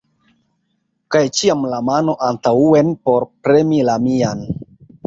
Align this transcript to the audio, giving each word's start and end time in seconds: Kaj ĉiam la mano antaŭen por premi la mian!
Kaj 1.15 1.21
ĉiam 1.39 1.61
la 1.75 1.83
mano 1.91 2.17
antaŭen 2.31 2.93
por 3.07 3.31
premi 3.47 3.87
la 3.93 4.01
mian! 4.09 4.45